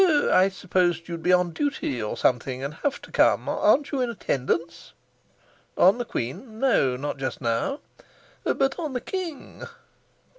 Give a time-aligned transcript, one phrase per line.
[0.03, 3.47] "Oh, I supposed you'd be on duty, or something, and have to come.
[3.47, 4.93] Aren't you in attendance?"
[5.77, 6.59] "On the queen?
[6.59, 7.81] No, not just now."
[8.43, 9.61] "But on the king?"